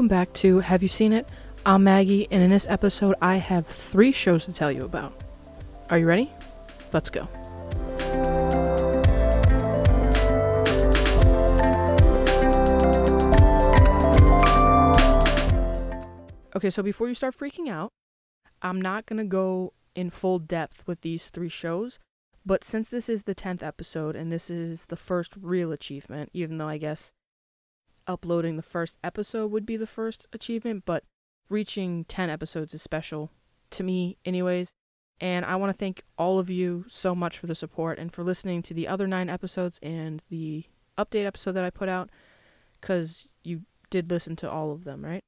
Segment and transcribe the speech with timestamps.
[0.00, 1.28] Welcome back to Have You Seen It?
[1.66, 5.12] I'm Maggie, and in this episode, I have three shows to tell you about.
[5.90, 6.32] Are you ready?
[6.94, 7.28] Let's go.
[16.56, 17.92] Okay, so before you start freaking out,
[18.62, 21.98] I'm not going to go in full depth with these three shows,
[22.46, 26.56] but since this is the 10th episode and this is the first real achievement, even
[26.56, 27.12] though I guess
[28.10, 31.04] uploading the first episode would be the first achievement, but
[31.48, 33.30] reaching 10 episodes is special
[33.70, 34.72] to me, anyways.
[35.20, 38.24] And I want to thank all of you so much for the support and for
[38.24, 40.64] listening to the other nine episodes and the
[40.98, 42.10] update episode that I put out,
[42.80, 45.22] because you did listen to all of them, right?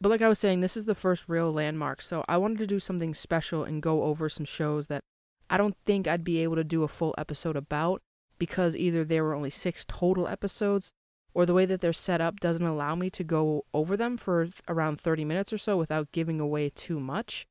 [0.00, 2.66] But like I was saying, this is the first real landmark, so I wanted to
[2.66, 5.00] do something special and go over some shows that
[5.48, 8.02] I don't think I'd be able to do a full episode about
[8.38, 10.92] because either there were only six total episodes
[11.36, 14.48] or the way that they're set up doesn't allow me to go over them for
[14.68, 17.46] around 30 minutes or so without giving away too much.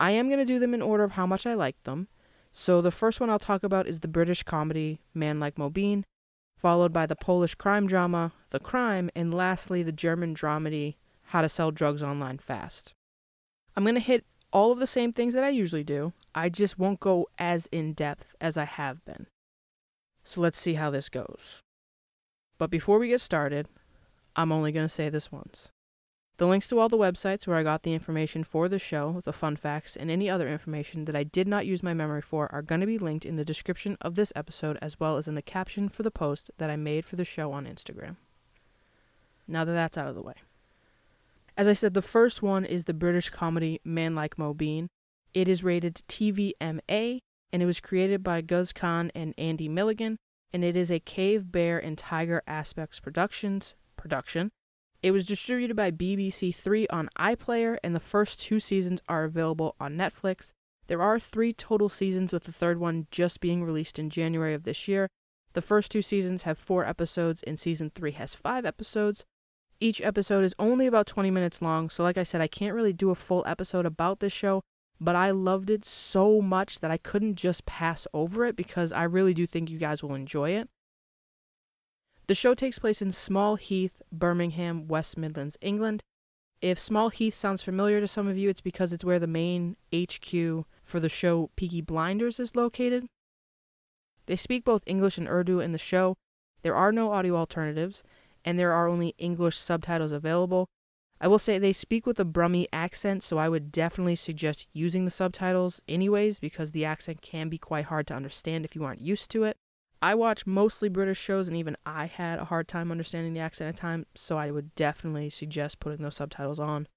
[0.00, 2.08] I am going to do them in order of how much I like them.
[2.50, 6.04] So the first one I'll talk about is the British comedy Man Like Mobeen,
[6.56, 10.94] followed by the Polish crime drama The Crime, and lastly the German dramedy
[11.24, 12.94] How to Sell Drugs Online Fast.
[13.76, 16.14] I'm going to hit all of the same things that I usually do.
[16.34, 19.26] I just won't go as in depth as I have been.
[20.22, 21.63] So let's see how this goes.
[22.64, 23.68] But before we get started,
[24.34, 25.70] I'm only going to say this once.
[26.38, 29.34] The links to all the websites where I got the information for the show, the
[29.34, 32.62] fun facts, and any other information that I did not use my memory for are
[32.62, 35.42] going to be linked in the description of this episode as well as in the
[35.42, 38.16] caption for the post that I made for the show on Instagram.
[39.46, 40.36] Now that that's out of the way.
[41.58, 44.86] As I said, the first one is the British comedy Man Like Mobeen.
[45.34, 47.18] It is rated TVMA
[47.52, 50.16] and it was created by Guz Khan and Andy Milligan
[50.54, 54.52] and it is a Cave Bear and Tiger Aspects Productions production.
[55.02, 59.74] It was distributed by BBC Three on iPlayer, and the first two seasons are available
[59.80, 60.52] on Netflix.
[60.86, 64.62] There are three total seasons, with the third one just being released in January of
[64.62, 65.08] this year.
[65.54, 69.24] The first two seasons have four episodes, and season three has five episodes.
[69.80, 72.92] Each episode is only about 20 minutes long, so like I said, I can't really
[72.92, 74.62] do a full episode about this show,
[75.00, 79.04] but I loved it so much that I couldn't just pass over it because I
[79.04, 80.68] really do think you guys will enjoy it.
[82.26, 86.00] The show takes place in Small Heath, Birmingham, West Midlands, England.
[86.62, 89.76] If Small Heath sounds familiar to some of you, it's because it's where the main
[89.94, 93.06] HQ for the show Peaky Blinders is located.
[94.26, 96.16] They speak both English and Urdu in the show.
[96.62, 98.02] There are no audio alternatives,
[98.42, 100.66] and there are only English subtitles available.
[101.20, 105.04] I will say they speak with a Brummy accent, so I would definitely suggest using
[105.04, 109.00] the subtitles anyways, because the accent can be quite hard to understand if you aren't
[109.00, 109.56] used to it.
[110.02, 113.68] I watch mostly British shows, and even I had a hard time understanding the accent
[113.68, 116.88] at times, so I would definitely suggest putting those subtitles on.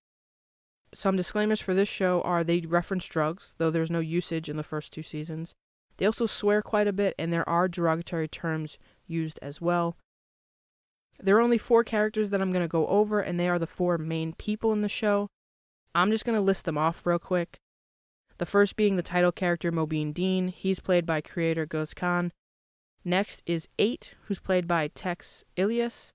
[0.94, 4.63] Some disclaimers for this show are they reference drugs, though there's no usage in the
[4.63, 5.55] first two seasons.
[5.97, 9.95] They also swear quite a bit, and there are derogatory terms used as well.
[11.19, 13.67] There are only four characters that I'm going to go over, and they are the
[13.67, 15.29] four main people in the show.
[15.95, 17.57] I'm just going to list them off real quick.
[18.38, 20.50] The first being the title character Mobeen Dean.
[20.50, 22.31] He's played by creator Guz Khan.
[23.03, 26.11] Next is Eight, who's played by Tez Ilyas.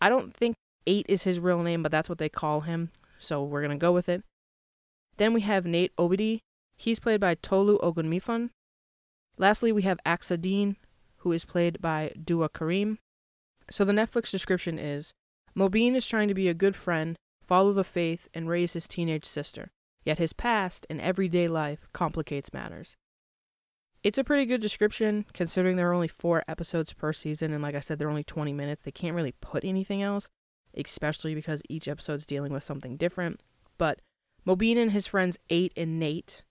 [0.00, 3.44] I don't think Eight is his real name, but that's what they call him, so
[3.44, 4.22] we're going to go with it.
[5.18, 6.40] Then we have Nate Obidi.
[6.76, 8.50] He's played by Tolu Ogunmefun.
[9.36, 10.76] Lastly, we have Aksa Dean,
[11.18, 12.98] who is played by Dua Karim.
[13.70, 15.12] So the Netflix description is
[15.56, 17.16] Mobeen is trying to be a good friend,
[17.46, 19.70] follow the faith, and raise his teenage sister,
[20.04, 22.96] yet his past and everyday life complicates matters.
[24.02, 27.74] It's a pretty good description considering there are only four episodes per season, and like
[27.74, 28.82] I said, they're only 20 minutes.
[28.82, 30.28] They can't really put anything else,
[30.74, 33.42] especially because each episode's dealing with something different.
[33.76, 34.00] But
[34.46, 36.42] Mobeen and his friends Eight and Nate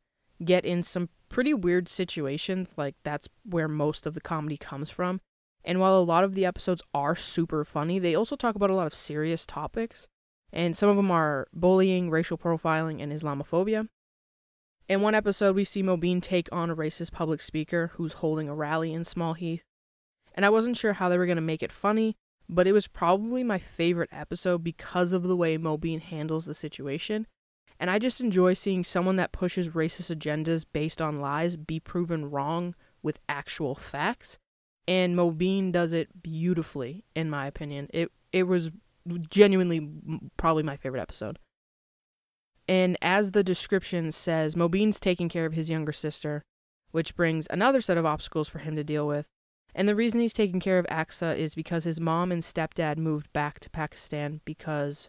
[0.44, 5.20] get in some pretty weird situations, like that's where most of the comedy comes from.
[5.64, 8.76] And while a lot of the episodes are super funny, they also talk about a
[8.76, 10.08] lot of serious topics.
[10.52, 13.88] And some of them are bullying, racial profiling, and Islamophobia.
[14.88, 18.56] In one episode, we see Mobeen take on a racist public speaker who's holding a
[18.56, 19.64] rally in Small Heath.
[20.34, 22.16] And I wasn't sure how they were going to make it funny,
[22.48, 27.28] but it was probably my favorite episode because of the way Mobeen handles the situation.
[27.80, 32.32] And I just enjoy seeing someone that pushes racist agendas based on lies be proven
[32.32, 32.74] wrong
[33.04, 34.40] with actual facts
[34.90, 37.88] and Mobeen does it beautifully, in my opinion.
[37.94, 38.72] It it was
[39.30, 39.88] genuinely
[40.36, 41.38] probably my favorite episode.
[42.68, 46.42] And as the description says, Mobeen's taking care of his younger sister,
[46.92, 49.28] which brings another set of obstacles for him to deal with.
[49.76, 53.32] And the reason he's taking care of Aksa is because his mom and stepdad moved
[53.32, 55.08] back to Pakistan because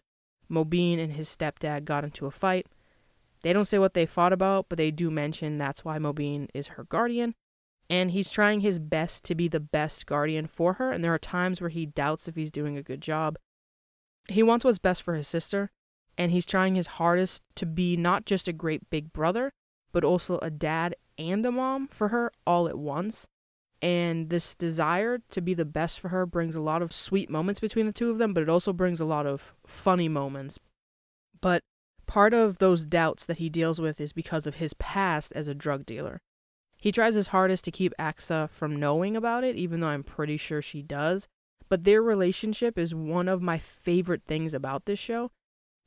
[0.50, 2.67] Mobeen and his stepdad got into a fight.
[3.43, 6.69] They don't say what they fought about, but they do mention that's why Mobeen is
[6.69, 7.35] her guardian.
[7.91, 11.19] And he's trying his best to be the best guardian for her, and there are
[11.19, 13.37] times where he doubts if he's doing a good job.
[14.29, 15.73] He wants what's best for his sister,
[16.17, 19.51] and he's trying his hardest to be not just a great big brother,
[19.93, 23.27] but also a dad and a mom for her all at once.
[23.83, 27.59] And this desire to be the best for her brings a lot of sweet moments
[27.59, 30.61] between the two of them, but it also brings a lot of funny moments.
[31.41, 31.63] But
[32.07, 35.55] part of those doubts that he deals with is because of his past as a
[35.55, 36.21] drug dealer.
[36.81, 40.37] He tries his hardest to keep Aksa from knowing about it, even though I'm pretty
[40.37, 41.29] sure she does.
[41.69, 45.31] But their relationship is one of my favorite things about this show.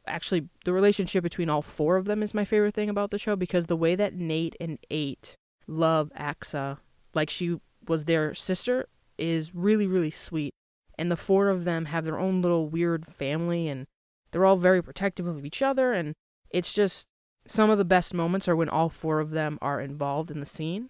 [0.05, 3.35] Actually, the relationship between all four of them is my favorite thing about the show
[3.35, 5.35] because the way that Nate and Eight
[5.67, 6.77] love Aksa
[7.13, 8.87] like she was their sister
[9.17, 10.53] is really, really sweet.
[10.97, 13.85] And the four of them have their own little weird family and
[14.31, 15.93] they're all very protective of each other.
[15.93, 16.13] And
[16.49, 17.07] it's just
[17.47, 20.45] some of the best moments are when all four of them are involved in the
[20.45, 20.89] scene.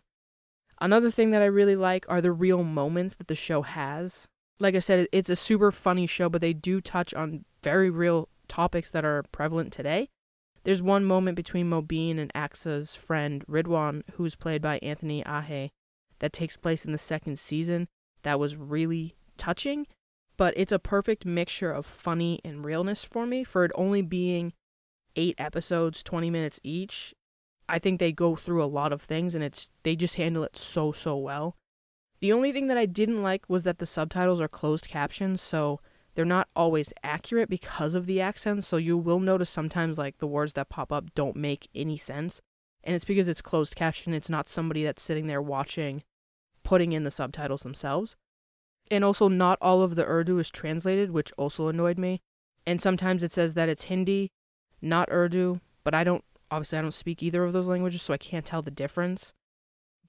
[0.79, 4.27] Another thing that I really like are the real moments that the show has.
[4.59, 8.29] Like I said, it's a super funny show, but they do touch on very real
[8.47, 10.09] topics that are prevalent today.
[10.63, 15.69] There's one moment between Mobeen and Aksa's friend Ridwan, who's played by Anthony Ahe,
[16.19, 17.87] that takes place in the second season
[18.23, 19.87] that was really touching.
[20.37, 24.53] But it's a perfect mixture of funny and realness for me for it only being
[25.15, 27.13] eight episodes, 20 minutes each,
[27.69, 30.57] I think they go through a lot of things and it's they just handle it
[30.57, 31.55] so so well.
[32.19, 35.79] The only thing that I didn't like was that the subtitles are closed captions, so
[36.15, 40.27] they're not always accurate because of the accents, so you will notice sometimes like the
[40.27, 42.41] words that pop up don't make any sense.
[42.83, 46.03] And it's because it's closed caption, it's not somebody that's sitting there watching
[46.63, 48.15] putting in the subtitles themselves.
[48.89, 52.21] And also not all of the Urdu is translated, which also annoyed me.
[52.65, 54.31] And sometimes it says that it's Hindi
[54.83, 58.17] not Urdu, but I don't obviously I don't speak either of those languages, so I
[58.17, 59.33] can't tell the difference.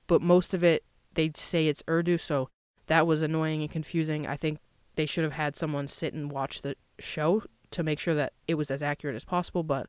[0.06, 0.85] But most of it
[1.15, 2.50] they say it's Urdu, so
[2.87, 4.26] that was annoying and confusing.
[4.26, 4.59] I think
[4.97, 8.55] they should have had someone sit and watch the show to make sure that it
[8.55, 9.87] was as accurate as possible, but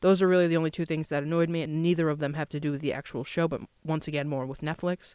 [0.00, 2.48] those are really the only two things that annoyed me, and neither of them have
[2.50, 5.14] to do with the actual show, but once again, more with Netflix.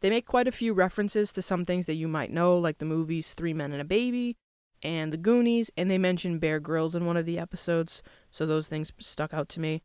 [0.00, 2.84] They make quite a few references to some things that you might know, like the
[2.84, 4.36] movies Three Men and a Baby,
[4.84, 8.68] and The Goonies, and they mentioned Bear Grylls in one of the episodes, so those
[8.68, 9.82] things stuck out to me.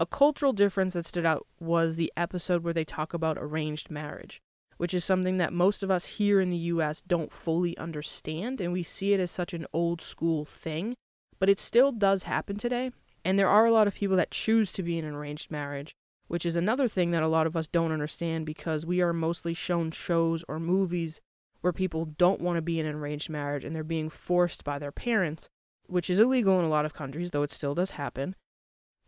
[0.00, 4.42] A cultural difference that stood out was the episode where they talk about arranged marriage,
[4.76, 8.72] which is something that most of us here in the US don't fully understand, and
[8.72, 10.94] we see it as such an old school thing,
[11.38, 12.90] but it still does happen today.
[13.24, 15.94] And there are a lot of people that choose to be in an arranged marriage,
[16.28, 19.52] which is another thing that a lot of us don't understand because we are mostly
[19.52, 21.20] shown shows or movies
[21.60, 24.78] where people don't want to be in an arranged marriage and they're being forced by
[24.78, 25.48] their parents,
[25.86, 28.34] which is illegal in a lot of countries, though it still does happen.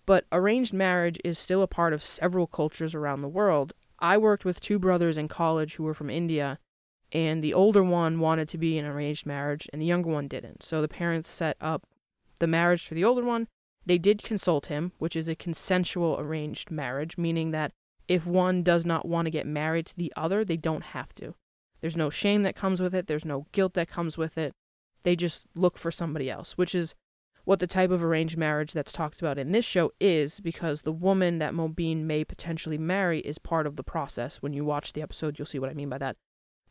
[0.05, 3.73] But arranged marriage is still a part of several cultures around the world.
[3.99, 6.59] I worked with two brothers in college who were from India,
[7.13, 10.29] and the older one wanted to be in an arranged marriage, and the younger one
[10.29, 10.63] didn't.
[10.63, 11.87] So the parents set up
[12.41, 13.47] the marriage for the older one.
[13.87, 17.73] They did consult him, which is a consensual arranged marriage, meaning that
[18.09, 21.35] if one does not want to get married to the other, they don't have to.
[21.83, 24.55] There's no shame that comes with it, there's no guilt that comes with it.
[25.03, 26.95] They just look for somebody else, which is
[27.45, 30.93] what the type of arranged marriage that's talked about in this show is because the
[30.93, 34.37] woman that Mobeen may potentially marry is part of the process.
[34.37, 36.17] When you watch the episode, you'll see what I mean by that.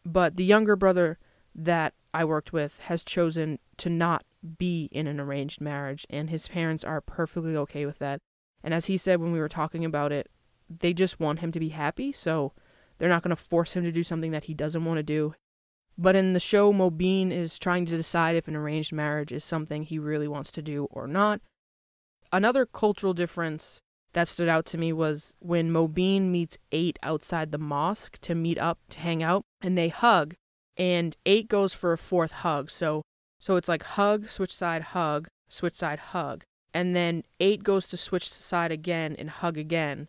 [0.05, 1.19] But the younger brother
[1.53, 4.23] that I worked with has chosen to not
[4.57, 8.19] be in an arranged marriage, and his parents are perfectly okay with that.
[8.63, 10.29] And as he said when we were talking about it,
[10.69, 12.53] they just want him to be happy, so
[13.01, 15.33] they're not going to force him to do something that he doesn't want to do.
[15.97, 19.81] But in the show, Mobeen is trying to decide if an arranged marriage is something
[19.81, 21.41] he really wants to do or not.
[22.31, 23.79] Another cultural difference
[24.13, 28.59] that stood out to me was when Mobeen meets Eight outside the mosque to meet
[28.59, 30.35] up to hang out, and they hug,
[30.77, 32.69] and Eight goes for a fourth hug.
[32.69, 33.01] So,
[33.39, 37.97] so it's like hug, switch side, hug, switch side, hug, and then Eight goes to
[37.97, 40.07] switch side again and hug again,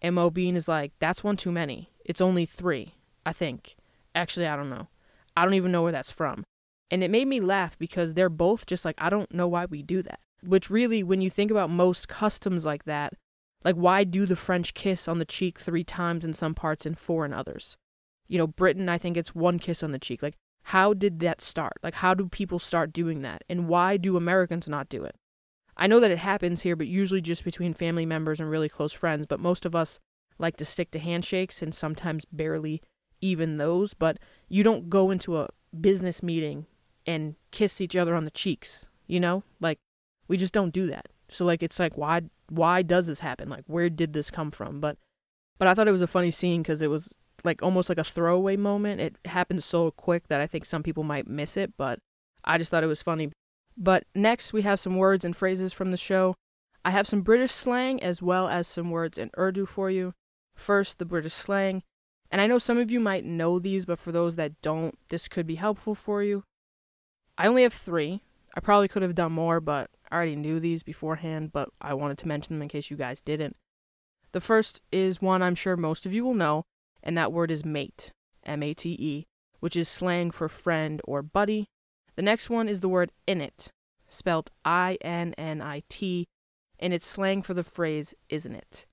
[0.00, 3.76] and Mobeen is like, "That's one too many." It's only three, I think.
[4.16, 4.88] Actually, I don't know.
[5.36, 6.42] I don't even know where that's from.
[6.90, 9.80] And it made me laugh because they're both just like, I don't know why we
[9.80, 10.18] do that.
[10.42, 13.12] Which really, when you think about most customs like that,
[13.64, 16.98] like why do the French kiss on the cheek three times in some parts and
[16.98, 17.76] four in others?
[18.26, 20.20] You know, Britain, I think it's one kiss on the cheek.
[20.20, 21.74] Like, how did that start?
[21.80, 23.44] Like, how do people start doing that?
[23.48, 25.14] And why do Americans not do it?
[25.76, 28.92] I know that it happens here, but usually just between family members and really close
[28.92, 29.26] friends.
[29.26, 30.00] But most of us
[30.40, 32.82] like to stick to handshakes and sometimes barely
[33.20, 34.18] even those, but
[34.48, 36.66] you don't go into a business meeting
[37.06, 39.42] and kiss each other on the cheeks, you know?
[39.60, 39.78] Like
[40.26, 41.06] we just don't do that.
[41.28, 43.48] So like it's like why why does this happen?
[43.48, 44.80] Like where did this come from?
[44.80, 44.96] But
[45.58, 48.04] but I thought it was a funny scene cuz it was like almost like a
[48.04, 49.00] throwaway moment.
[49.00, 52.00] It happened so quick that I think some people might miss it, but
[52.44, 53.30] I just thought it was funny.
[53.76, 56.34] But next we have some words and phrases from the show.
[56.84, 60.14] I have some British slang as well as some words in Urdu for you.
[60.60, 61.82] First, the British slang.
[62.30, 65.26] And I know some of you might know these, but for those that don't, this
[65.26, 66.44] could be helpful for you.
[67.36, 68.22] I only have three.
[68.54, 72.18] I probably could have done more, but I already knew these beforehand, but I wanted
[72.18, 73.56] to mention them in case you guys didn't.
[74.32, 76.64] The first is one I'm sure most of you will know,
[77.02, 78.12] and that word is mate,
[78.44, 79.26] M A T E,
[79.60, 81.68] which is slang for friend or buddy.
[82.16, 83.70] The next one is the word innit,
[84.08, 86.28] spelt I N N I T,
[86.78, 88.86] and it's slang for the phrase isn't it.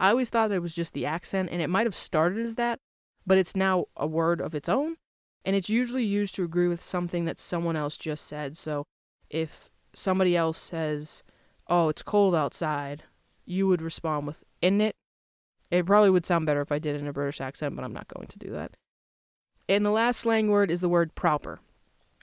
[0.00, 2.80] I always thought it was just the accent, and it might have started as that,
[3.26, 4.96] but it's now a word of its own,
[5.44, 8.56] and it's usually used to agree with something that someone else just said.
[8.56, 8.86] So
[9.28, 11.22] if somebody else says,
[11.68, 13.04] Oh, it's cold outside,
[13.44, 14.96] you would respond with, In it?
[15.70, 17.92] It probably would sound better if I did it in a British accent, but I'm
[17.92, 18.72] not going to do that.
[19.68, 21.60] And the last slang word is the word proper.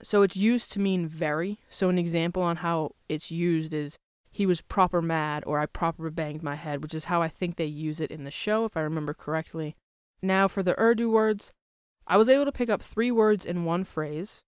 [0.04, 1.60] So it's used to mean very.
[1.70, 3.98] So an example on how it's used is
[4.38, 7.56] he was proper mad or I proper banged my head, which is how I think
[7.56, 9.76] they use it in the show, if I remember correctly.
[10.22, 11.52] Now, for the Urdu words,
[12.06, 14.44] I was able to pick up three words in one phrase.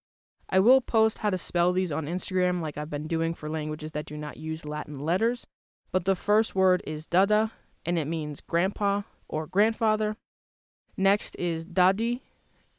[0.48, 3.94] I will post how to spell these on Instagram, like I've been doing for languages
[3.94, 5.48] that do not use Latin letters.
[5.92, 7.52] But the first word is dada,
[7.84, 10.18] and it means grandpa or grandfather.
[10.98, 12.22] Next is dadi,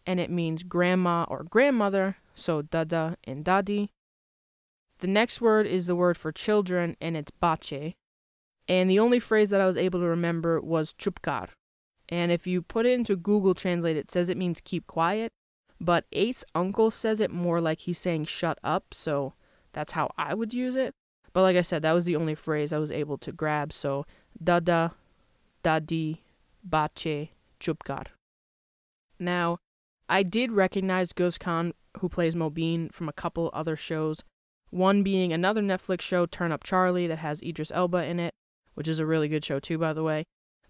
[0.06, 3.88] and it means grandma or grandmother, so dada and dadi.
[5.00, 7.94] The next word is the word for children, and it's bache.
[8.68, 11.48] And the only phrase that I was able to remember was chupkar.
[12.08, 15.32] And if you put it into Google Translate, it says it means keep quiet.
[15.80, 19.32] But Eight's uncle says it more like he's saying shut up, so
[19.72, 20.92] that's how I would use it.
[21.32, 23.72] But like I said, that was the only phrase I was able to grab.
[23.72, 24.04] So
[24.42, 24.92] dada,
[25.64, 26.18] dadi,
[26.62, 28.06] bache, chupkar.
[29.18, 29.58] Now,
[30.08, 31.38] I did recognize Guz
[31.98, 34.22] who plays Mobeen, from a couple other shows.
[34.70, 38.34] One being another Netflix show, Turn Up Charlie, that has Idris Elba in it,
[38.74, 40.24] which is a really good show too, by the way.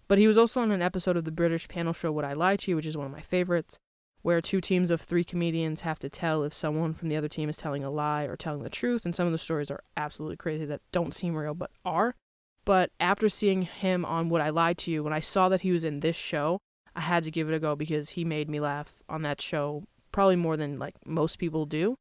[0.07, 2.57] But he was also on an episode of the British panel show Would I Lie
[2.57, 3.77] to You, which is one of my favorites,
[4.23, 7.47] where two teams of three comedians have to tell if someone from the other team
[7.47, 10.37] is telling a lie or telling the truth, and some of the stories are absolutely
[10.37, 12.15] crazy that don't seem real but are.
[12.65, 15.71] But after seeing him on Would I Lie to You, when I saw that he
[15.71, 16.59] was in this show,
[16.95, 19.83] I had to give it a go because he made me laugh on that show
[20.11, 21.95] probably more than like most people do.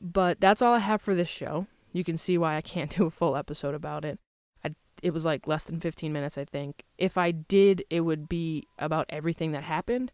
[0.00, 1.66] But that's all I have for this show.
[1.92, 4.18] You can see why I can't do a full episode about it.
[4.64, 6.84] I, it was like less than 15 minutes, I think.
[6.98, 10.12] If I did, it would be about everything that happened.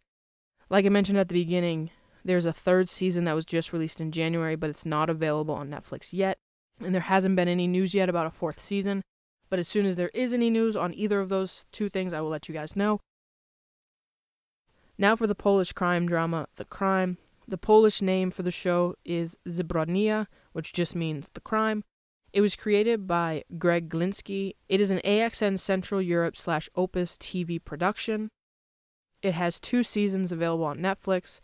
[0.70, 1.90] Like I mentioned at the beginning,
[2.24, 5.68] there's a third season that was just released in January, but it's not available on
[5.68, 6.38] Netflix yet.
[6.80, 9.02] And there hasn't been any news yet about a fourth season.
[9.50, 12.20] But as soon as there is any news on either of those two things, I
[12.20, 13.00] will let you guys know.
[14.96, 17.18] Now for the Polish crime drama, The Crime.
[17.52, 21.84] The Polish name for the show is Zbrodnia, which just means the crime.
[22.32, 24.54] It was created by Greg Gliński.
[24.70, 28.30] It is an AXN Central Europe slash Opus TV production.
[29.20, 31.42] It has two seasons available on Netflix.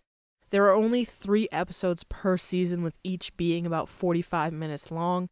[0.48, 5.28] There are only three episodes per season, with each being about 45 minutes long,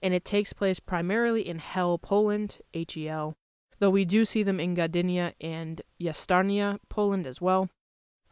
[0.00, 3.34] and it takes place primarily in Hel, Poland, H E L,
[3.80, 7.68] though we do see them in Gdynia and Jastarnia, Poland as well.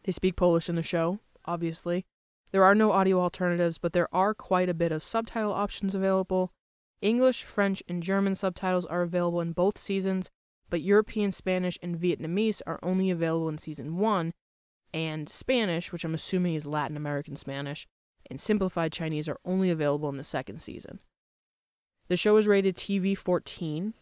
[0.05, 2.05] They speak Polish in the show, obviously.
[2.53, 6.53] There are no audio alternatives, but there are quite a bit of subtitle options available.
[7.01, 10.31] English, French, and German subtitles are available in both seasons,
[10.71, 14.33] but European Spanish and Vietnamese are only available in season 1,
[14.93, 17.87] and Spanish, which I'm assuming is Latin American Spanish,
[18.31, 21.01] and Simplified Chinese are only available in the second season.
[22.09, 23.95] The show is rated TV 14,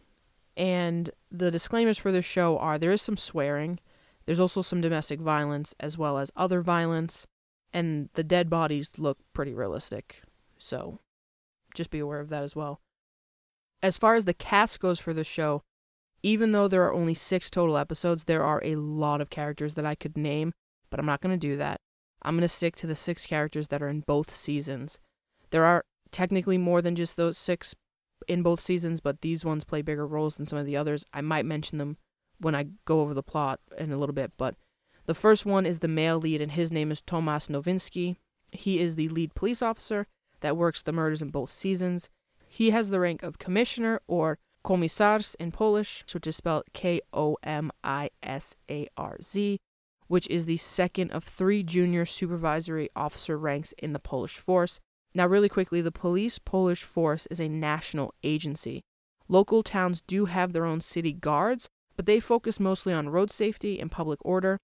[0.55, 3.79] and the disclaimers for the show are there is some swearing,
[4.25, 7.27] there's also some domestic violence as well as other violence,
[7.73, 10.21] and the dead bodies look pretty realistic.
[10.57, 10.99] So
[11.73, 12.81] just be aware of that as well.
[13.83, 15.63] As far as the cast goes for the show,
[16.23, 19.85] even though there are only six total episodes, there are a lot of characters that
[19.85, 20.53] I could name,
[20.89, 21.79] but I'm not going to do that.
[22.23, 24.99] I'm going to stick to the six characters that are in both seasons.
[25.51, 27.75] There are technically more than just those six
[28.27, 31.05] in both seasons, but these ones play bigger roles than some of the others.
[31.13, 31.97] I might mention them
[32.39, 34.55] when I go over the plot in a little bit, but
[35.07, 38.17] the first one is the male lead, and his name is Tomasz Nowinski.
[38.51, 40.05] He is the lead police officer
[40.41, 42.09] that works the murders in both seasons.
[42.47, 47.37] He has the rank of commissioner or komisarz in Polish, which is spelled K O
[47.43, 49.59] M I S A R Z,
[50.07, 54.79] which is the second of three junior supervisory officer ranks in the Polish force.
[55.13, 58.81] Now, really quickly, the police Polish force is a national agency.
[59.27, 63.79] Local towns do have their own city guards, but they focus mostly on road safety
[63.79, 64.57] and public order,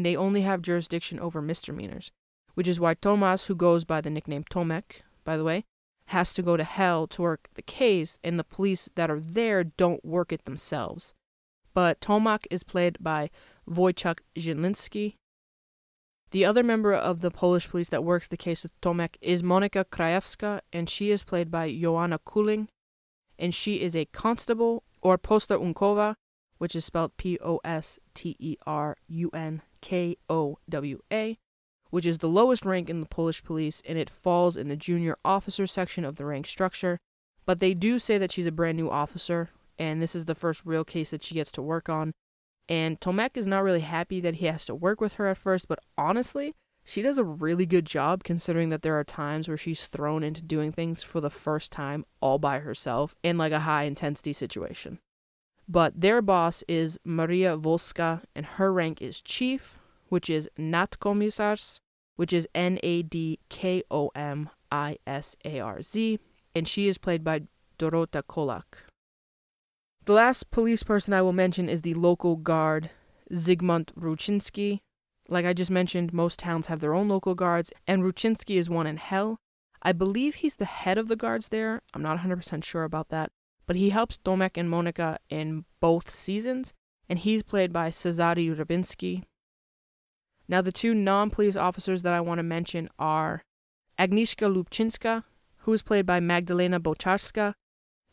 [0.00, 2.10] and they only have jurisdiction over misdemeanors,
[2.54, 5.62] which is why Tomas, who goes by the nickname Tomek, by the way,
[6.06, 9.62] has to go to hell to work the case, and the police that are there
[9.62, 11.12] don't work it themselves.
[11.74, 13.28] But Tomek is played by
[13.68, 15.16] Wojciech Zieliński.
[16.30, 19.84] The other member of the Polish police that works the case with Tomek is Monika
[19.84, 22.68] Krajewska, and she is played by Joanna Kuling,
[23.38, 26.14] and she is a constable or posterunkowa,
[26.56, 31.38] which is spelled P O S T E R U N K O W A,
[31.90, 35.16] which is the lowest rank in the Polish police, and it falls in the junior
[35.24, 36.98] officer section of the rank structure.
[37.46, 40.62] But they do say that she's a brand new officer, and this is the first
[40.64, 42.12] real case that she gets to work on.
[42.68, 45.66] And Tomek is not really happy that he has to work with her at first,
[45.66, 49.86] but honestly, she does a really good job considering that there are times where she's
[49.86, 53.84] thrown into doing things for the first time all by herself in like a high
[53.84, 54.98] intensity situation.
[55.70, 61.78] But their boss is Maria Volska, and her rank is chief, which is Nadkomisarz,
[62.16, 66.18] which is N A D K O M I S A R Z,
[66.56, 67.42] and she is played by
[67.78, 68.78] Dorota Kolak.
[70.06, 72.90] The last police person I will mention is the local guard,
[73.32, 74.80] Zygmunt Ruchinski.
[75.28, 78.88] Like I just mentioned, most towns have their own local guards, and Ruchinski is one
[78.88, 79.38] in hell.
[79.82, 81.80] I believe he's the head of the guards there.
[81.94, 83.30] I'm not 100% sure about that.
[83.70, 86.74] But he helps Tomek and Monika in both seasons,
[87.08, 89.22] and he's played by Cezary Rybinski.
[90.48, 93.44] Now, the two non police officers that I want to mention are
[93.96, 95.22] Agnieszka Lubczynska,
[95.58, 97.54] who is played by Magdalena Boczarska.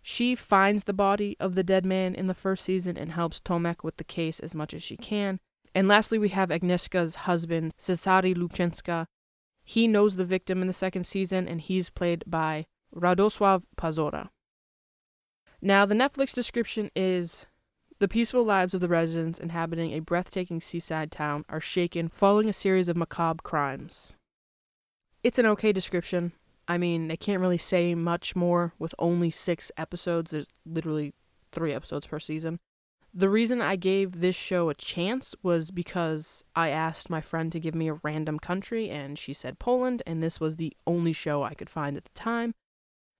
[0.04, 3.84] She finds the body of the dead man in the first season and helps Tomek
[3.84, 5.40] with the case as much as she can.
[5.74, 9.08] And lastly, we have Agnieszka's husband, Cezary Lubczynska.
[9.64, 14.30] He knows the victim in the second season, and he's played by Radosław Pazura.
[15.62, 17.46] Now, the Netflix description is
[18.00, 22.54] the peaceful lives of the residents inhabiting a breathtaking seaside town are shaken following a
[22.54, 24.14] series of macabre crimes.
[25.24, 26.34] It's an okay description.
[26.68, 30.32] I mean, they can't really say much more with only six episodes.
[30.32, 31.14] There's literally
[31.52, 32.60] three episodes per season.
[33.14, 37.60] The reason I gave this show a chance was because I asked my friend to
[37.60, 41.42] give me a random country, and she said Poland, and this was the only show
[41.42, 42.54] I could find at the time.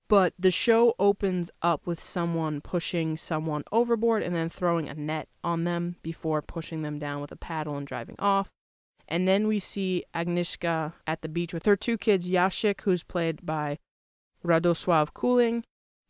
[0.10, 5.28] But the show opens up with someone pushing someone overboard and then throwing a net
[5.44, 8.50] on them before pushing them down with a paddle and driving off.
[9.08, 13.46] And then we see Agnieszka at the beach with her two kids, Yashik, who's played
[13.46, 13.80] by
[14.46, 15.64] Radosław Kuling,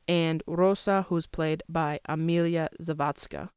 [0.08, 3.50] and Rosa, who's played by Amelia Zawadzka.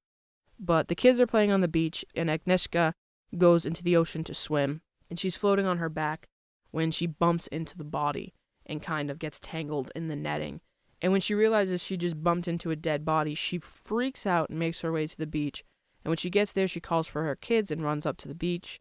[0.58, 2.92] But the kids are playing on the beach, and Agnieszka
[3.36, 6.28] goes into the ocean to swim, and she's floating on her back
[6.70, 8.34] when she bumps into the body
[8.66, 10.60] and kind of gets tangled in the netting.
[11.02, 14.58] And when she realizes she just bumped into a dead body, she freaks out and
[14.58, 15.64] makes her way to the beach.
[16.04, 18.34] And when she gets there, she calls for her kids and runs up to the
[18.34, 18.80] beach.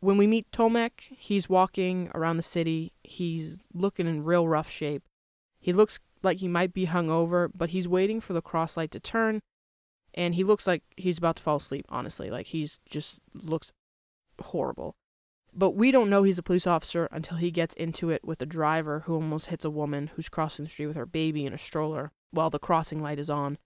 [0.00, 2.92] When we meet Tomek, he's walking around the city.
[3.04, 5.04] He's looking in real rough shape.
[5.60, 9.00] He looks like he might be hungover, but he's waiting for the cross light to
[9.00, 9.40] turn.
[10.14, 12.30] And he looks like he's about to fall asleep, honestly.
[12.30, 13.72] Like he's just looks
[14.40, 14.96] horrible.
[15.54, 18.46] But we don't know he's a police officer until he gets into it with a
[18.46, 21.58] driver who almost hits a woman who's crossing the street with her baby in a
[21.58, 23.58] stroller while the crossing light is on.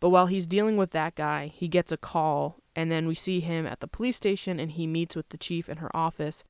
[0.00, 3.40] But while he's dealing with that guy, he gets a call, and then we see
[3.40, 6.42] him at the police station and he meets with the chief in her office.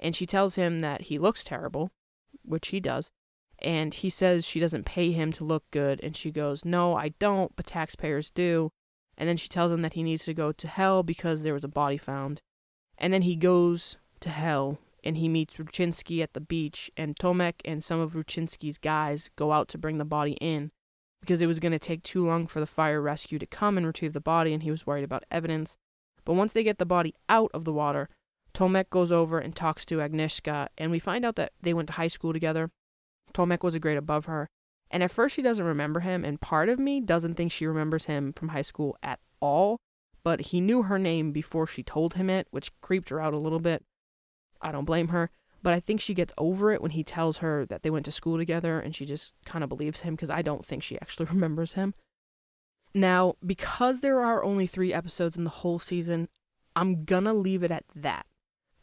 [0.00, 1.90] And she tells him that he looks terrible,
[2.44, 3.10] which he does.
[3.60, 6.00] And he says she doesn't pay him to look good.
[6.02, 8.70] And she goes, No, I don't, but taxpayers do.
[9.16, 11.64] And then she tells him that he needs to go to hell because there was
[11.64, 12.40] a body found.
[12.98, 17.56] And then he goes to hell and he meets Ruchinsky at the beach and Tomek
[17.64, 20.70] and some of Ruchinsky's guys go out to bring the body in
[21.20, 23.86] because it was going to take too long for the fire rescue to come and
[23.86, 25.76] retrieve the body and he was worried about evidence.
[26.24, 28.08] But once they get the body out of the water,
[28.54, 31.94] Tomek goes over and talks to Agnieszka and we find out that they went to
[31.94, 32.70] high school together.
[33.34, 34.48] Tomek was a grade above her.
[34.90, 38.06] And at first she doesn't remember him and part of me doesn't think she remembers
[38.06, 39.76] him from high school at all,
[40.22, 43.38] but he knew her name before she told him it, which creeped her out a
[43.38, 43.84] little bit.
[44.64, 45.30] I don't blame her.
[45.62, 48.12] But I think she gets over it when he tells her that they went to
[48.12, 51.26] school together and she just kind of believes him because I don't think she actually
[51.30, 51.94] remembers him.
[52.94, 56.28] Now, because there are only three episodes in the whole season,
[56.76, 58.26] I'm gonna leave it at that.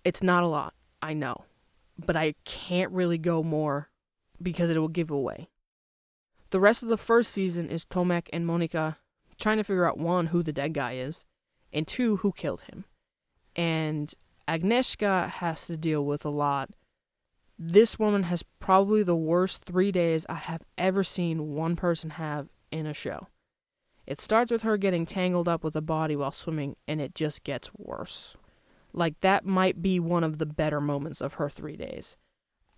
[0.04, 1.46] It's not a lot, I know,
[2.04, 3.89] but I can't really go more
[4.41, 5.50] because it will give away.
[6.50, 8.98] The rest of the first season is Tomek and Monika
[9.39, 11.26] trying to figure out one, who the dead guy is,
[11.72, 12.86] and two, who killed him.
[13.56, 14.13] And
[14.52, 16.72] Agnieszka has to deal with a lot.
[17.58, 22.50] This woman has probably the worst three days I have ever seen one person have
[22.70, 23.28] in a show.
[24.06, 27.46] It starts with her getting tangled up with a body while swimming, and it just
[27.46, 28.36] gets worse.
[28.92, 32.18] Like, that might be one of the better moments of her three days.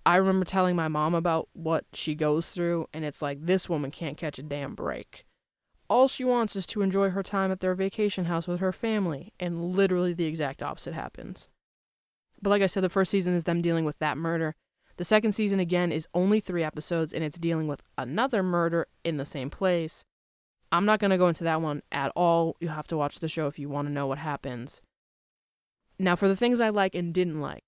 [0.06, 3.90] I remember telling my mom about what she goes through, and it's like, this woman
[3.90, 5.26] can't catch a damn break.
[5.90, 9.34] All she wants is to enjoy her time at their vacation house with her family,
[9.40, 11.50] and literally the exact opposite happens.
[12.44, 14.56] But like I said, the first season is them dealing with that murder.
[14.98, 19.16] The second season, again, is only three episodes, and it's dealing with another murder in
[19.16, 20.04] the same place.
[20.72, 22.58] I'm not going to go into that one at all.
[22.60, 24.82] You have to watch the show if you want to know what happens.
[25.98, 27.64] Now, for the things I like and didn't like,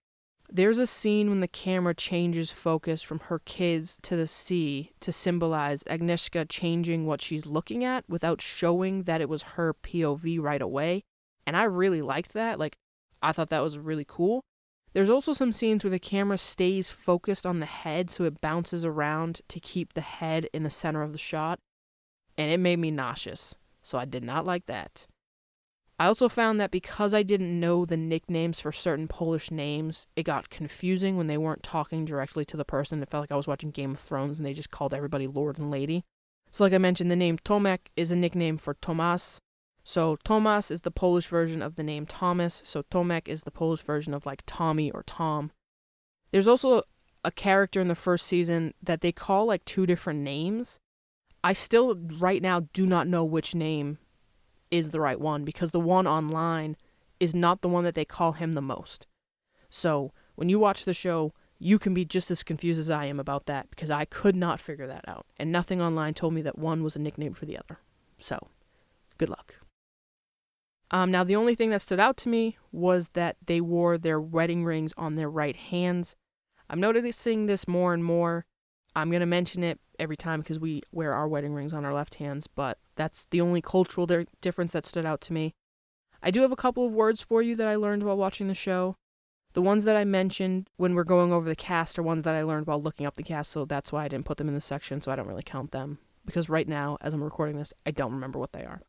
[0.52, 5.12] there's a scene when the camera changes focus from her kids to the sea to
[5.12, 10.62] symbolize Agnieszka changing what she's looking at without showing that it was her POV right
[10.62, 11.04] away.
[11.48, 12.60] And I really liked that.
[12.60, 12.76] Like,
[13.22, 14.44] I thought that was really cool.
[14.96, 18.86] There's also some scenes where the camera stays focused on the head so it bounces
[18.86, 21.60] around to keep the head in the center of the shot.
[22.38, 23.56] And it made me nauseous.
[23.84, 25.06] So I did not like that.
[26.00, 30.24] I also found that because I didn't know the nicknames for certain Polish names, it
[30.24, 33.04] got confusing when they weren't talking directly to the person.
[33.04, 35.60] It felt like I was watching Game of Thrones and they just called everybody Lord
[35.60, 36.06] and Lady.
[36.52, 39.42] So, like I mentioned, the name Tomek is a nickname for Tomas.
[39.88, 42.64] So, Tomas is the Polish version of the name Thomas.
[42.66, 45.52] So, Tomek is the Polish version of like Tommy or Tom.
[46.32, 46.82] There's also
[47.24, 50.80] a character in the first season that they call like two different names.
[51.44, 54.00] I still, right now, do not know which name
[54.72, 56.76] is the right one because the one online
[57.20, 59.06] is not the one that they call him the most.
[59.70, 63.20] So when you watch the show, you can be just as confused as I am
[63.20, 65.28] about that because I could not figure that out.
[65.38, 67.80] And nothing online told me that one was a nickname for the other.
[68.20, 68.48] So,
[69.20, 69.56] good luck.
[70.92, 74.20] Um, now, the only thing that stood out to me was that they wore their
[74.20, 76.16] wedding rings on their right hands.
[76.70, 78.46] I'm noticing this more and more.
[78.96, 81.94] I'm going to mention it every time because we wear our wedding rings on our
[81.94, 85.54] left hands, but that's the only cultural di- difference that stood out to me.
[86.22, 88.54] I do have a couple of words for you that I learned while watching the
[88.54, 88.96] show.
[89.54, 92.44] The ones that I mentioned when we're going over the cast are ones that I
[92.44, 94.62] learned while looking up the cast, so that's why I didn't put them in the
[94.62, 96.00] section, so I don't really count them.
[96.26, 98.82] Because right now, as I'm recording this, I don't remember what they are.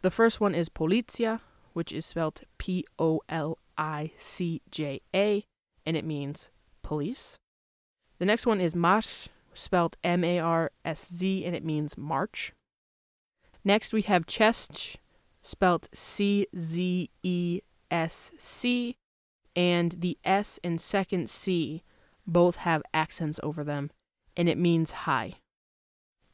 [0.00, 1.40] The first one is policja,
[1.72, 5.44] which is spelled P O L I C J A,
[5.84, 6.50] and it means
[6.82, 7.36] police.
[8.18, 12.52] The next one is Marsz, spelled M A R S Z, and it means March.
[13.64, 14.96] Next, we have Czesc,
[15.42, 18.96] spelled C Z E S C,
[19.56, 21.82] and the S and second C
[22.24, 23.90] both have accents over them,
[24.36, 25.34] and it means hi.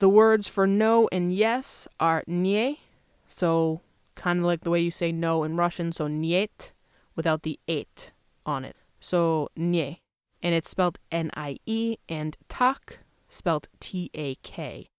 [0.00, 2.80] The words for no and yes are nie,
[3.26, 3.80] so
[4.14, 6.72] kind of like the way you say no in Russian, so niet,
[7.16, 8.12] without the et
[8.46, 8.76] on it.
[9.00, 10.00] So nie
[10.44, 12.98] and it's spelled N I E, and tak,
[13.30, 14.90] spelled T A K.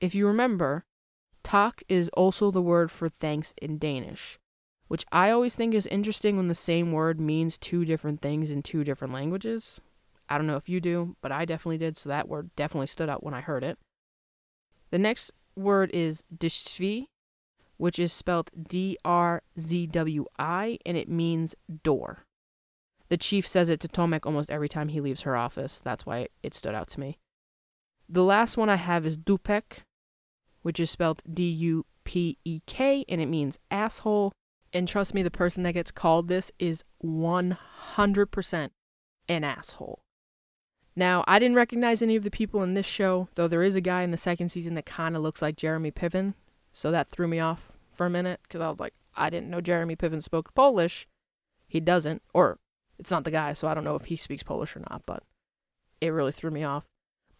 [0.00, 0.84] If you remember,
[1.44, 4.38] tak is also the word for thanks in Danish,
[4.88, 8.62] which I always think is interesting when the same word means two different things in
[8.62, 9.80] two different languages.
[10.28, 13.08] I don't know if you do, but I definitely did, so that word definitely stood
[13.08, 13.78] out when I heard it.
[14.90, 17.06] The next word is drzwi,
[17.78, 22.24] which is spelled D R Z W I, and it means door.
[23.08, 25.80] The chief says it to Tomek almost every time he leaves her office.
[25.82, 27.18] That's why it stood out to me.
[28.08, 29.80] The last one I have is Dupek,
[30.62, 34.32] which is spelled D U P E K, and it means asshole.
[34.72, 38.70] And trust me, the person that gets called this is 100%
[39.28, 40.00] an asshole.
[40.94, 43.80] Now, I didn't recognize any of the people in this show, though there is a
[43.80, 46.34] guy in the second season that kind of looks like Jeremy Piven,
[46.72, 49.60] so that threw me off for a minute because I was like, I didn't know
[49.60, 51.08] Jeremy Piven spoke Polish.
[51.66, 52.58] He doesn't, or
[52.98, 55.22] it's not the guy, so I don't know if he speaks Polish or not, but
[56.00, 56.84] it really threw me off.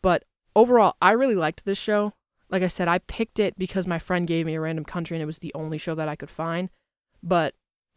[0.03, 2.14] But overall, I really liked this show.
[2.51, 5.23] Like I said, I picked it because my friend gave me a random country and
[5.23, 6.71] it was the only show that I could find.
[7.23, 7.55] But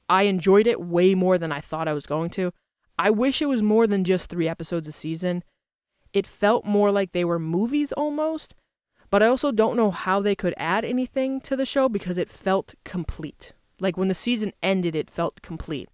[0.10, 2.52] I enjoyed it way more than I thought I was going to.
[3.00, 5.44] I wish it was more than just three episodes a season.
[6.14, 8.54] It felt more like they were movies almost,
[9.12, 12.30] but I also don't know how they could add anything to the show because it
[12.30, 13.52] felt complete.
[13.80, 15.90] Like when the season ended, it felt complete.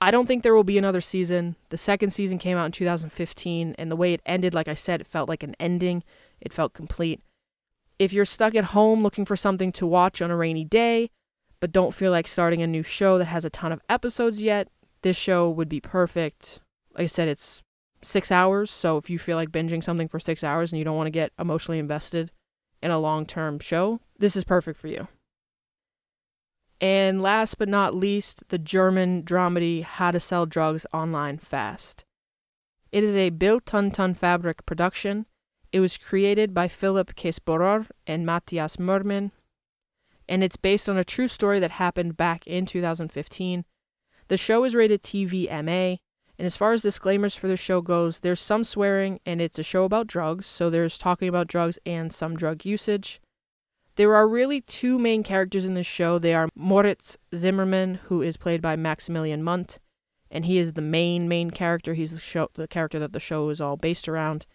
[0.00, 1.54] I don't think there will be another season.
[1.68, 5.00] The second season came out in 2015, and the way it ended, like I said,
[5.00, 6.02] it felt like an ending.
[6.40, 7.20] It felt complete.
[8.00, 11.10] If you're stuck at home looking for something to watch on a rainy day,
[11.60, 14.66] but don't feel like starting a new show that has a ton of episodes yet,
[15.02, 16.60] this show would be perfect.
[16.94, 17.62] Like I said, it's
[18.02, 20.96] six hours, so if you feel like binging something for six hours and you don't
[20.96, 22.30] want to get emotionally invested
[22.82, 25.08] in a long term show, this is perfect for you.
[26.80, 32.04] And last but not least, the German dramedy How to Sell Drugs Online Fast.
[32.90, 33.30] It is a
[33.64, 35.26] Ton Ton Fabric production.
[35.70, 39.30] It was created by Philipp Käßbohrer and Matthias Murmann,
[40.28, 43.64] and it's based on a true story that happened back in 2015.
[44.28, 45.98] The show is rated TVMA,
[46.38, 49.62] and as far as disclaimers for the show goes, there's some swearing and it's a
[49.62, 53.20] show about drugs, so there's talking about drugs and some drug usage.
[53.96, 56.18] There are really two main characters in this show.
[56.18, 59.78] They are Moritz Zimmermann, who is played by Maximilian Mundt,
[60.30, 61.92] and he is the main main character.
[61.92, 64.46] He's the show, the character that the show is all based around.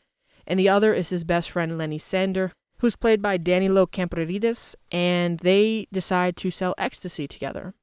[0.48, 5.40] And the other is his best friend Lenny Sander, who's played by Danilo Kamperidis, and
[5.40, 7.76] they decide to sell ecstasy together.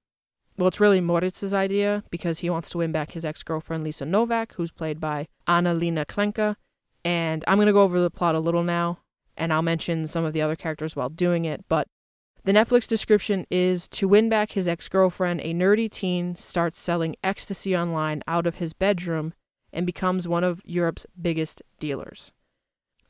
[0.56, 4.54] Well, it's really Moritz's idea because he wants to win back his ex-girlfriend Lisa Novak,
[4.54, 6.56] who's played by Anna-Lena Klenke.
[7.04, 9.00] And I'm going to go over the plot a little now
[9.36, 11.64] and I'll mention some of the other characters while doing it.
[11.68, 11.88] But
[12.44, 17.16] the Netflix description is to win back his ex girlfriend, a nerdy teen starts selling
[17.24, 19.34] ecstasy online out of his bedroom
[19.72, 22.32] and becomes one of Europe's biggest dealers.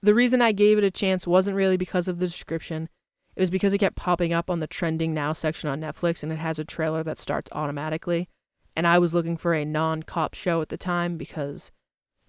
[0.03, 2.89] The reason I gave it a chance wasn't really because of the description.
[3.37, 6.31] It was because it kept popping up on the trending now section on Netflix and
[6.31, 8.29] it has a trailer that starts automatically.
[8.77, 11.73] And I was looking for a non cop show at the time because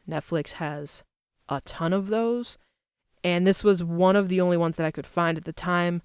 [0.09, 1.03] Netflix has
[1.49, 2.57] a ton of those
[3.23, 6.03] and this was one of the only ones that I could find at the time.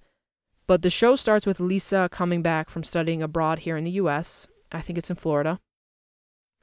[0.65, 4.47] But the show starts with Lisa coming back from studying abroad here in the US.
[4.71, 5.59] I think it's in Florida.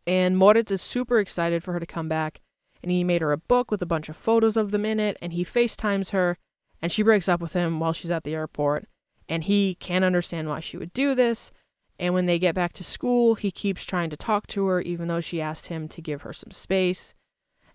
[0.05, 2.41] And Moritz is super excited for her to come back,
[2.83, 5.17] and he made her a book with a bunch of photos of them in it,
[5.21, 6.39] and he FaceTimes her,
[6.81, 8.89] and she breaks up with him while she's at the airport.
[9.29, 11.53] And he can't understand why she would do this.
[11.99, 15.09] And when they get back to school, he keeps trying to talk to her, even
[15.09, 17.15] though she asked him to give her some space.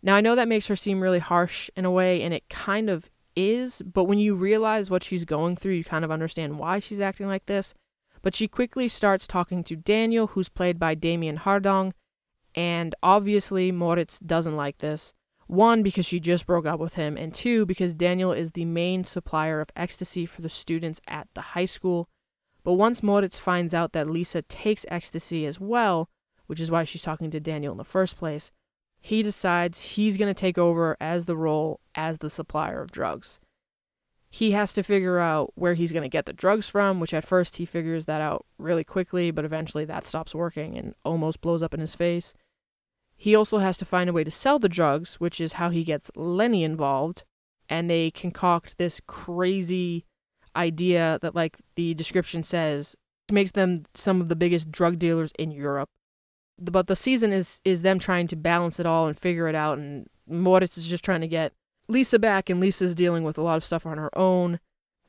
[0.02, 2.90] Now, I know that makes her seem really harsh in a way, and it kind
[2.90, 6.80] of is, but when you realize what she's going through, you kind of understand why
[6.80, 7.74] she's acting like this.
[8.22, 11.92] But she quickly starts talking to Daniel, who's played by Damien Hardung,
[12.56, 15.14] and obviously Moritz doesn't like this.
[15.48, 19.04] One, because she just broke up with him, and two, because Daniel is the main
[19.04, 22.10] supplier of ecstasy for the students at the high school.
[22.64, 26.10] But once Moritz finds out that Lisa takes ecstasy as well,
[26.48, 28.52] which is why she's talking to Daniel in the first place,
[29.02, 33.42] he decides he's going to take over as the role as the supplier of drugs.
[34.30, 37.26] He has to figure out where he's going to get the drugs from, which at
[37.26, 41.62] first he figures that out really quickly, but eventually that stops working and almost blows
[41.62, 42.34] up in his face.
[43.24, 45.84] He also has to find a way to sell the drugs, which is how he
[45.84, 47.24] gets Lenny involved,
[47.70, 50.06] and they concoct this crazy
[50.56, 52.96] idea that, like the description says,
[53.32, 55.90] makes them some of the biggest drug dealers in Europe
[56.60, 59.78] but the season is is them trying to balance it all and figure it out
[59.78, 61.54] and Moritz is just trying to get
[61.88, 64.60] Lisa back and Lisa's dealing with a lot of stuff on her own.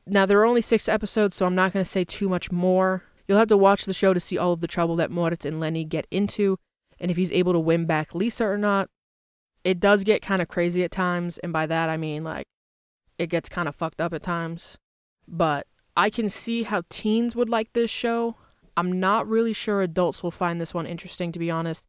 [0.05, 3.03] Now there are only 6 episodes so I'm not going to say too much more.
[3.27, 5.59] You'll have to watch the show to see all of the trouble that Moritz and
[5.59, 6.57] Lenny get into
[7.05, 8.89] and if he's able to win back Lisa or not.
[9.63, 12.47] It does get kind of crazy at times and by that I mean like
[13.19, 14.79] it gets kind of fucked up at times.
[15.27, 18.37] But I can see how teens would like this show.
[18.75, 21.85] I'm not really sure adults will find this one interesting, to be honest.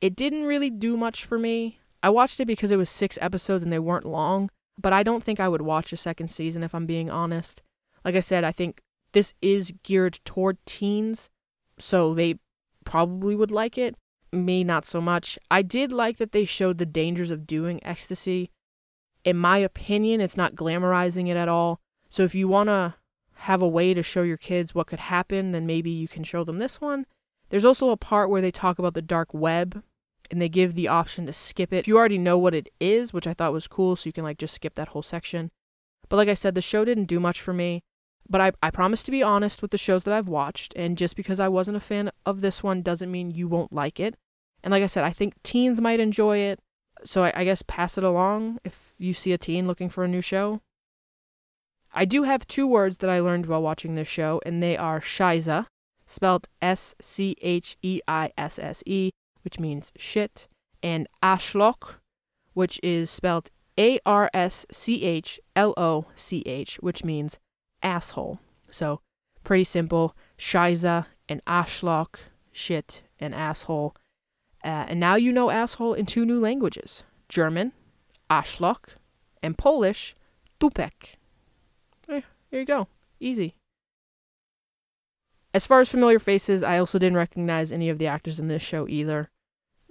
[0.00, 1.78] It didn't really do much for me.
[2.02, 4.48] I watched it because it was six episodes and they weren't long,
[4.80, 7.60] but I don't think I would watch a second season if I'm being honest.
[8.06, 8.80] Like I said, I think
[9.12, 11.28] this is geared toward teens,
[11.78, 12.36] so they
[12.86, 13.96] probably would like it.
[14.32, 15.38] Me, not so much.
[15.50, 18.50] I did like that they showed the dangers of doing ecstasy.
[19.24, 21.80] In my opinion, it's not glamorizing it at all.
[22.08, 22.94] So if you want to
[23.40, 26.44] have a way to show your kids what could happen, then maybe you can show
[26.44, 27.06] them this one.
[27.50, 29.82] There's also a part where they talk about the dark web
[30.30, 31.78] and they give the option to skip it.
[31.78, 34.24] If you already know what it is, which I thought was cool, so you can
[34.24, 35.50] like just skip that whole section.
[36.08, 37.82] But like I said, the show didn't do much for me.
[38.28, 41.16] But I, I promise to be honest with the shows that I've watched, and just
[41.16, 44.16] because I wasn't a fan of this one doesn't mean you won't like it.
[44.64, 46.58] And like I said, I think teens might enjoy it.
[47.04, 50.08] So I, I guess pass it along if you see a teen looking for a
[50.08, 50.60] new show.
[51.94, 55.00] I do have two words that I learned while watching this show, and they are
[55.00, 55.66] Scheisse,
[56.06, 59.10] spelled S C H E I S S E,
[59.42, 60.48] which means shit,
[60.82, 62.00] and Arschloch,
[62.54, 67.38] which is spelled A R S C H L O C H, which means
[67.82, 68.40] asshole.
[68.70, 69.00] So,
[69.44, 70.16] pretty simple.
[70.38, 72.16] Scheisse and Arschloch,
[72.52, 73.94] shit, and asshole.
[74.64, 77.72] Uh, and now you know asshole in two new languages German,
[78.30, 78.96] Arschloch,
[79.42, 80.14] and Polish,
[80.60, 81.16] Dupek.
[82.08, 82.88] Eh, here you go.
[83.20, 83.54] Easy.
[85.54, 88.62] As far as familiar faces, I also didn't recognize any of the actors in this
[88.62, 89.30] show either.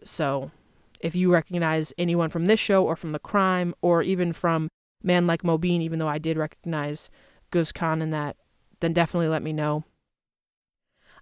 [0.04, 0.52] So,
[1.00, 4.70] if you recognize anyone from this show or from The Crime or even from
[5.02, 7.10] Man Like Mobeen, even though I did recognize
[7.52, 8.38] Guz Khan in that,
[8.80, 9.84] then definitely let me know.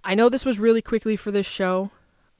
[0.04, 1.92] I know this was really quickly for this show,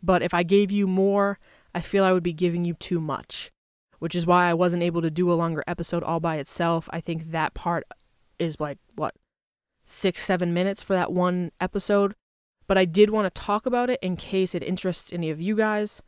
[0.02, 1.40] but if I gave you more,
[1.74, 3.52] I feel I would be giving you too much,
[4.00, 6.90] which is why I wasn't able to do a longer episode all by itself.
[6.92, 7.86] I think that part
[8.38, 9.16] is like, what,
[9.86, 12.16] six, seven minutes for that one episode.
[12.68, 15.56] But I did want to talk about it in case it interests any of you
[15.56, 16.02] guys.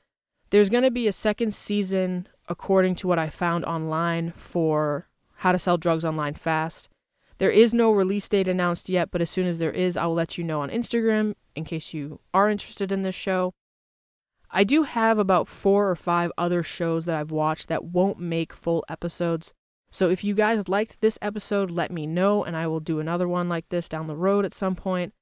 [0.50, 5.08] There's going to be a second season, according to what I found online, for
[5.38, 6.90] How to Sell Drugs Online Fast.
[7.38, 10.14] There is no release date announced yet, but as soon as there is, I will
[10.14, 13.54] let you know on Instagram in case you are interested in this show.
[14.50, 18.54] I do have about four or five other shows that I've watched that won't make
[18.54, 19.54] full episodes.
[19.92, 23.28] So if you guys liked this episode, let me know, and I will do another
[23.28, 25.14] one like this down the road at some point.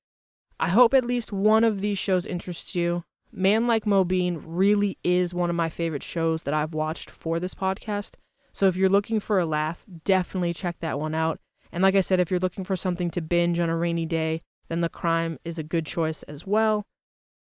[0.60, 3.06] I hope at least one of these shows interests you.
[3.32, 7.56] Man Like Mobeen really is one of my favorite shows that I've watched for this
[7.56, 8.13] podcast.
[8.52, 11.39] So if you're looking for a laugh, definitely check that one out.
[11.74, 14.42] And like I said, if you're looking for something to binge on a rainy day,
[14.70, 16.86] then The Crime is a good choice as well.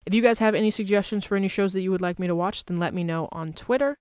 [0.07, 2.35] If you guys have any suggestions for any shows that you would like me to
[2.35, 3.99] watch, then let me know on Twitter.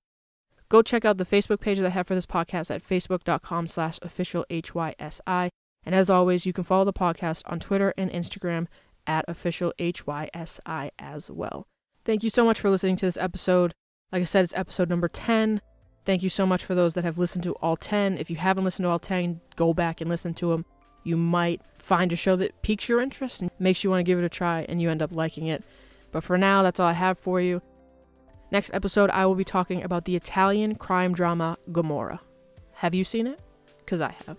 [0.70, 3.98] Go check out the Facebook page that I have for this podcast at facebook.com slash
[4.04, 5.50] official HYSI.
[5.84, 8.68] And as always, you can follow the podcast on Twitter and Instagram
[9.08, 11.66] at official HYSI as well.
[12.06, 13.74] Thank you so much for listening to this episode.
[14.12, 15.62] Like I said, it's episode number 10.
[16.06, 18.18] Thank you so much for those that have listened to all 10.
[18.18, 20.66] If you haven't listened to all 10, go back and listen to them.
[21.04, 24.18] You might find a show that piques your interest and makes you want to give
[24.20, 25.64] it a try, and you end up liking it.
[26.12, 27.62] But for now, that's all I have for you.
[28.52, 32.22] Next episode, I will be talking about the Italian crime drama Gomorrah.
[32.74, 33.40] Have you seen it?
[33.78, 34.38] Because I have.